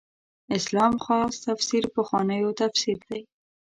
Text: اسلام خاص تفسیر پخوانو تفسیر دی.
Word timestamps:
اسلام 0.57 0.93
خاص 1.05 1.33
تفسیر 1.45 1.83
پخوانو 1.95 2.51
تفسیر 2.61 2.97
دی. 3.09 3.21